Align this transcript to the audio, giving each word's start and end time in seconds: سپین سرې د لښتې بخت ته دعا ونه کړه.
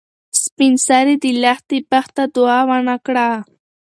سپین 0.43 0.73
سرې 0.87 1.15
د 1.23 1.25
لښتې 1.43 1.77
بخت 1.91 2.11
ته 2.17 2.23
دعا 2.35 2.59
ونه 2.69 2.95
کړه. 3.05 3.27